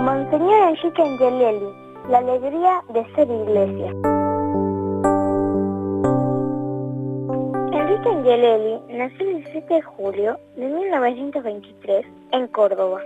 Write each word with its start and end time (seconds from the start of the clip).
Monseñor 0.00 0.68
Enrique 0.68 1.02
Angelelli, 1.02 1.68
la 2.08 2.18
alegría 2.18 2.82
de 2.90 3.04
ser 3.14 3.28
iglesia. 3.28 3.90
Enrique 7.72 8.08
Angelelli 8.08 8.80
nació 8.88 9.28
el 9.28 9.36
17 9.42 9.74
de 9.74 9.82
julio 9.82 10.38
de 10.54 10.66
1923 10.66 12.06
en 12.30 12.46
Córdoba. 12.48 13.02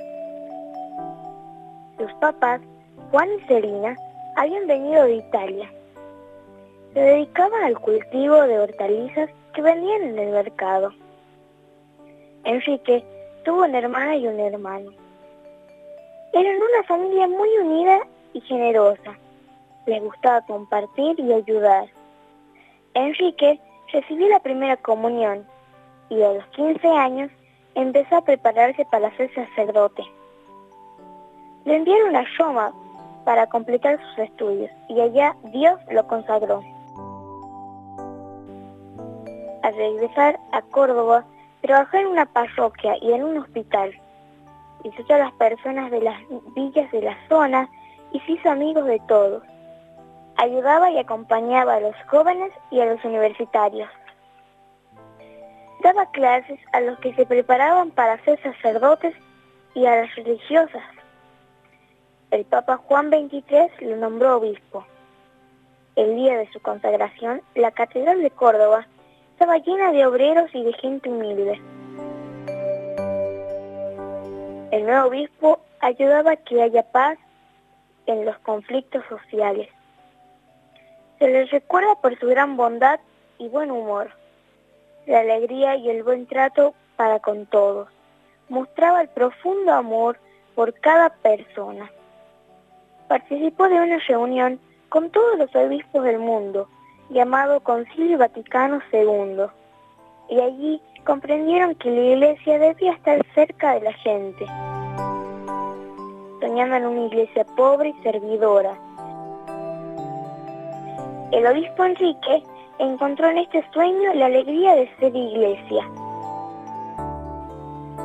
Sus 1.98 2.12
papás, 2.20 2.60
Juan 3.10 3.28
y 3.38 3.40
Selina, 3.46 3.96
habían 4.36 4.66
venido 4.66 5.04
de 5.04 5.14
Italia. 5.14 5.72
Se 6.92 7.00
dedicaba 7.00 7.64
al 7.64 7.80
cultivo 7.80 8.42
de 8.42 8.58
hortalizas 8.58 9.30
que 9.52 9.62
vendían 9.62 10.02
en 10.02 10.18
el 10.18 10.30
mercado. 10.30 10.92
Enrique 12.44 13.04
tuvo 13.44 13.64
una 13.64 13.78
hermana 13.78 14.16
y 14.16 14.26
un 14.26 14.40
hermano. 14.40 14.90
Eran 16.32 16.56
una 16.56 16.82
familia 16.86 17.28
muy 17.28 17.48
unida 17.58 18.00
y 18.32 18.40
generosa. 18.40 19.18
Les 19.86 20.02
gustaba 20.02 20.40
compartir 20.42 21.18
y 21.20 21.32
ayudar. 21.32 21.86
Enrique 22.94 23.60
recibió 23.92 24.28
la 24.28 24.40
primera 24.40 24.76
comunión 24.76 25.46
y 26.08 26.22
a 26.22 26.32
los 26.32 26.46
15 26.48 26.88
años 26.88 27.30
empezó 27.74 28.16
a 28.16 28.24
prepararse 28.24 28.84
para 28.86 29.14
ser 29.16 29.32
sacerdote. 29.34 30.02
Le 31.64 31.76
enviaron 31.76 32.16
a 32.16 32.24
Roma 32.38 32.72
para 33.24 33.46
completar 33.46 34.00
sus 34.00 34.18
estudios 34.18 34.70
y 34.88 35.00
allá 35.00 35.36
Dios 35.52 35.78
lo 35.90 36.06
consagró. 36.06 36.62
Regresar 39.76 40.38
a 40.52 40.60
Córdoba, 40.62 41.24
trabajó 41.62 41.96
en 41.96 42.08
una 42.08 42.26
parroquia 42.26 42.96
y 43.00 43.12
en 43.12 43.24
un 43.24 43.38
hospital. 43.38 43.98
Visitó 44.84 45.14
a 45.14 45.18
las 45.18 45.32
personas 45.32 45.90
de 45.90 46.00
las 46.00 46.20
villas 46.54 46.90
de 46.92 47.02
la 47.02 47.16
zona 47.28 47.68
y 48.12 48.20
se 48.20 48.32
hizo 48.32 48.50
amigos 48.50 48.84
de 48.84 49.00
todos. 49.08 49.42
Ayudaba 50.36 50.90
y 50.90 50.98
acompañaba 50.98 51.76
a 51.76 51.80
los 51.80 51.94
jóvenes 52.10 52.52
y 52.70 52.80
a 52.80 52.86
los 52.86 53.02
universitarios. 53.04 53.88
Daba 55.82 56.10
clases 56.10 56.60
a 56.72 56.80
los 56.80 56.98
que 56.98 57.14
se 57.14 57.24
preparaban 57.24 57.90
para 57.92 58.22
ser 58.24 58.42
sacerdotes 58.42 59.14
y 59.74 59.86
a 59.86 60.02
las 60.02 60.14
religiosas. 60.16 60.82
El 62.30 62.44
Papa 62.44 62.76
Juan 62.76 63.08
XXIII 63.08 63.88
lo 63.88 63.96
nombró 63.96 64.36
obispo. 64.36 64.84
El 65.96 66.16
día 66.16 66.36
de 66.36 66.50
su 66.50 66.60
consagración, 66.60 67.42
la 67.54 67.70
Catedral 67.70 68.22
de 68.22 68.30
Córdoba 68.30 68.86
estaba 69.42 69.58
llena 69.58 69.90
de 69.90 70.06
obreros 70.06 70.54
y 70.54 70.62
de 70.62 70.72
gente 70.74 71.08
humilde. 71.10 71.60
El 74.70 74.86
nuevo 74.86 75.08
obispo 75.08 75.58
ayudaba 75.80 76.30
a 76.30 76.36
que 76.36 76.62
haya 76.62 76.84
paz 76.84 77.18
en 78.06 78.24
los 78.24 78.38
conflictos 78.38 79.02
sociales. 79.08 79.68
Se 81.18 81.26
le 81.26 81.46
recuerda 81.46 81.96
por 81.96 82.16
su 82.20 82.28
gran 82.28 82.56
bondad 82.56 83.00
y 83.38 83.48
buen 83.48 83.72
humor, 83.72 84.12
la 85.06 85.18
alegría 85.18 85.74
y 85.74 85.90
el 85.90 86.04
buen 86.04 86.28
trato 86.28 86.72
para 86.94 87.18
con 87.18 87.46
todos. 87.46 87.88
Mostraba 88.48 89.02
el 89.02 89.08
profundo 89.08 89.72
amor 89.72 90.20
por 90.54 90.72
cada 90.74 91.10
persona. 91.16 91.90
Participó 93.08 93.68
de 93.68 93.80
una 93.80 93.98
reunión 94.06 94.60
con 94.88 95.10
todos 95.10 95.36
los 95.36 95.52
obispos 95.56 96.04
del 96.04 96.20
mundo, 96.20 96.68
llamado 97.12 97.60
Concilio 97.60 98.18
Vaticano 98.18 98.80
II, 98.92 99.44
y 100.28 100.40
allí 100.40 100.82
comprendieron 101.04 101.74
que 101.76 101.90
la 101.90 102.00
iglesia 102.00 102.58
debía 102.58 102.92
estar 102.92 103.20
cerca 103.34 103.74
de 103.74 103.80
la 103.82 103.92
gente, 103.92 104.46
soñando 106.40 106.76
en 106.76 106.86
una 106.86 107.06
iglesia 107.06 107.44
pobre 107.56 107.90
y 107.90 108.02
servidora. 108.02 108.74
El 111.32 111.46
obispo 111.46 111.84
Enrique 111.84 112.42
encontró 112.78 113.28
en 113.28 113.38
este 113.38 113.64
sueño 113.72 114.14
la 114.14 114.26
alegría 114.26 114.74
de 114.74 114.90
ser 114.98 115.14
iglesia. 115.14 115.88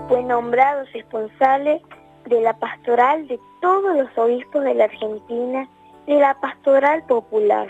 Fue 0.07 0.23
nombrado 0.23 0.85
responsable 0.93 1.81
de 2.25 2.41
la 2.41 2.53
pastoral 2.53 3.27
de 3.27 3.39
todos 3.61 3.97
los 3.97 4.17
obispos 4.17 4.63
de 4.63 4.73
la 4.73 4.85
Argentina, 4.85 5.67
de 6.05 6.15
la 6.15 6.33
pastoral 6.39 7.03
popular. 7.03 7.67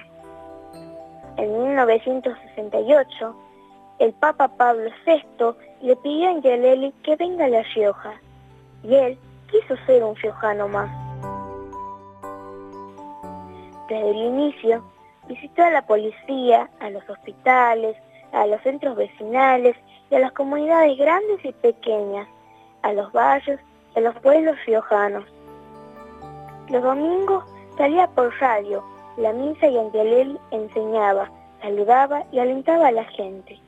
En 1.38 1.64
1968, 1.64 3.36
el 4.00 4.14
Papa 4.14 4.48
Pablo 4.48 4.90
VI 5.06 5.56
le 5.82 5.96
pidió 5.98 6.28
a 6.28 6.32
Angelelli 6.32 6.92
que 7.04 7.16
venga 7.16 7.46
a 7.46 7.50
La 7.50 7.62
Rioja, 7.76 8.14
y 8.84 8.96
él 8.96 9.20
quiso 9.52 9.76
ser 9.86 10.04
un 10.04 10.16
riojano 10.16 10.68
más. 10.68 10.90
Desde 13.88 14.10
el 14.10 14.18
inicio, 14.18 14.84
visitó 15.28 15.64
a 15.64 15.70
la 15.70 15.86
policía, 15.86 16.70
a 16.80 16.90
los 16.90 17.08
hospitales, 17.08 17.96
a 18.32 18.48
los 18.48 18.62
centros 18.62 18.96
vecinales 18.96 19.76
y 20.10 20.16
a 20.16 20.20
las 20.20 20.32
comunidades 20.32 20.98
grandes 20.98 21.46
y 21.46 21.52
pequeñas, 21.54 22.28
a 22.82 22.94
los 22.94 23.12
barrios 23.12 23.60
y 23.96 24.00
a 24.00 24.02
los 24.02 24.16
pueblos 24.22 24.58
riojanos. 24.66 25.24
Los 26.70 26.82
domingos 26.82 27.44
salía 27.78 28.08
por 28.08 28.34
radio, 28.40 28.84
la 29.18 29.34
misa 29.34 29.68
y 29.68 29.78
Angelelli 29.78 30.38
enseñaba, 30.52 31.30
saludaba 31.62 32.24
y 32.32 32.40
alentaba 32.40 32.88
a 32.88 32.92
la 32.92 33.04
gente. 33.06 33.60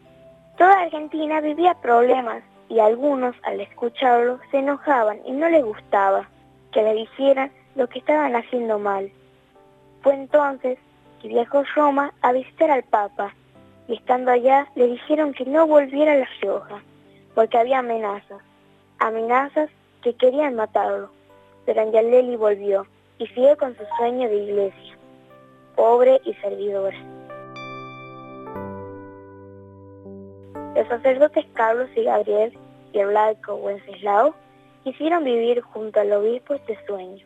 Toda 0.58 0.82
Argentina 0.82 1.42
vivía 1.42 1.74
problemas 1.76 2.44
y 2.70 2.80
algunos 2.80 3.36
al 3.44 3.60
escucharlo 3.60 4.40
se 4.52 4.60
enojaban 4.60 5.20
y 5.26 5.32
no 5.32 5.50
les 5.50 5.64
gustaba 5.64 6.30
que 6.72 6.84
le 6.84 6.94
dijeran 6.94 7.52
lo 7.76 7.88
que 7.88 8.00
estaban 8.00 8.36
haciendo 8.36 8.78
mal. 8.78 9.12
Fue 10.02 10.14
entonces 10.14 10.78
que 11.22 11.28
viajó 11.28 11.64
Roma 11.76 12.14
a 12.22 12.32
visitar 12.32 12.70
al 12.70 12.84
Papa 12.84 13.34
y 13.88 13.96
estando 13.96 14.32
allá 14.32 14.68
le 14.76 14.88
dijeron 14.88 15.34
que 15.34 15.46
no 15.46 15.66
volviera 15.66 16.14
a 16.14 16.18
La 16.18 16.28
Rioja 16.42 16.82
porque 17.34 17.58
había 17.58 17.80
amenazas, 17.80 18.42
amenazas 19.00 19.70
que 20.04 20.14
querían 20.14 20.56
matarlo. 20.56 21.10
Pero 21.66 21.82
Angelelli 21.82 22.36
volvió 22.36 22.86
y 23.18 23.28
siguió 23.28 23.58
con 23.58 23.76
su 23.76 23.84
sueño 23.98 24.30
de 24.30 24.36
iglesia, 24.36 24.98
pobre 25.80 26.20
y 26.26 26.34
servidora. 26.34 26.98
Los 30.76 30.86
sacerdotes 30.90 31.46
Carlos 31.54 31.88
y 31.96 32.04
Gabriel 32.04 32.52
y 32.92 33.00
el 33.00 33.14
laico 33.14 33.56
Wenceslao 33.56 34.36
quisieron 34.84 35.24
vivir 35.24 35.62
junto 35.62 36.02
al 36.02 36.12
obispo 36.12 36.56
este 36.56 36.78
sueño. 36.86 37.26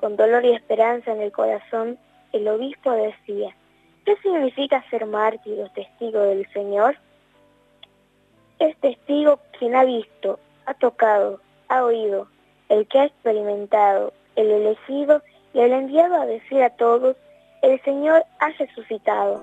Con 0.00 0.16
dolor 0.16 0.42
y 0.46 0.54
esperanza 0.54 1.12
en 1.12 1.20
el 1.20 1.32
corazón, 1.32 1.98
el 2.32 2.48
obispo 2.48 2.92
decía, 2.92 3.54
¿qué 4.06 4.16
significa 4.22 4.82
ser 4.88 5.04
mártir 5.04 5.60
o 5.60 5.68
testigo 5.68 6.20
del 6.20 6.50
Señor? 6.54 6.96
Es 8.58 8.74
testigo 8.78 9.38
quien 9.58 9.76
ha 9.76 9.84
visto, 9.84 10.40
ha 10.64 10.72
tocado, 10.72 11.42
ha 11.68 11.84
oído, 11.84 12.26
el 12.70 12.86
que 12.86 13.00
ha 13.00 13.04
experimentado, 13.04 14.14
el 14.34 14.50
elegido 14.50 15.20
y 15.52 15.60
el 15.60 15.72
enviado 15.72 16.14
a 16.14 16.24
decir 16.24 16.62
a 16.62 16.70
todos, 16.70 17.16
el 17.62 17.80
Señor 17.82 18.24
ha 18.38 18.48
resucitado. 18.50 19.40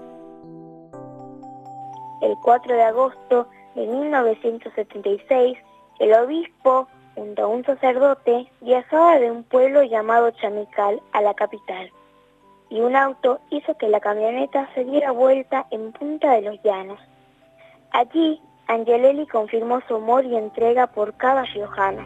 El 2.21 2.35
4 2.43 2.75
de 2.75 2.83
agosto 2.83 3.47
de 3.75 3.85
1976, 3.85 5.57
el 5.99 6.13
obispo, 6.13 6.87
junto 7.15 7.43
a 7.43 7.47
un 7.47 7.63
sacerdote, 7.63 8.51
viajaba 8.61 9.19
de 9.19 9.29
un 9.29 9.43
pueblo 9.43 9.83
llamado 9.83 10.31
Chamical 10.31 11.01
a 11.11 11.21
la 11.21 11.33
capital, 11.35 11.91
y 12.69 12.81
un 12.81 12.95
auto 12.95 13.39
hizo 13.49 13.77
que 13.77 13.87
la 13.87 13.99
camioneta 13.99 14.67
se 14.73 14.83
diera 14.83 15.11
vuelta 15.11 15.67
en 15.69 15.91
Punta 15.91 16.33
de 16.33 16.41
los 16.41 16.61
Llanos. 16.63 16.99
Allí, 17.91 18.41
Angelelli 18.67 19.27
confirmó 19.27 19.79
su 19.87 19.95
amor 19.95 20.25
y 20.25 20.35
entrega 20.35 20.87
por 20.87 21.13
cada 21.15 21.43
riojano. 21.43 22.03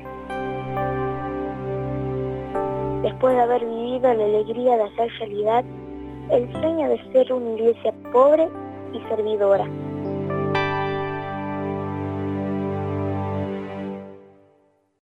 Después 3.01 3.35
de 3.35 3.41
haber 3.41 3.65
vivido 3.65 4.13
la 4.13 4.25
alegría 4.25 4.77
de 4.77 4.83
hacer 4.83 5.12
realidad 5.18 5.65
el 6.29 6.51
sueño 6.51 6.89
de 6.89 7.12
ser 7.12 7.33
una 7.33 7.51
iglesia 7.51 7.94
pobre 8.12 8.47
y 8.94 9.00
servidora. 9.09 9.68